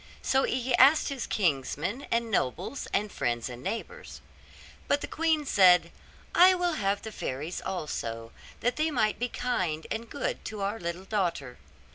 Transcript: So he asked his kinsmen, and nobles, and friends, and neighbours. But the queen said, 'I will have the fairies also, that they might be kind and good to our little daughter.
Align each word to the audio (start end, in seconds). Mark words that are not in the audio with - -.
So 0.23 0.45
he 0.45 0.73
asked 0.77 1.09
his 1.09 1.27
kinsmen, 1.27 2.07
and 2.09 2.31
nobles, 2.31 2.87
and 2.91 3.11
friends, 3.11 3.49
and 3.49 3.61
neighbours. 3.61 4.19
But 4.87 5.01
the 5.01 5.07
queen 5.07 5.45
said, 5.45 5.91
'I 6.33 6.55
will 6.55 6.73
have 6.73 7.03
the 7.03 7.11
fairies 7.11 7.61
also, 7.61 8.31
that 8.61 8.77
they 8.77 8.89
might 8.89 9.19
be 9.19 9.29
kind 9.29 9.85
and 9.91 10.09
good 10.09 10.43
to 10.45 10.61
our 10.61 10.79
little 10.79 11.05
daughter. 11.05 11.59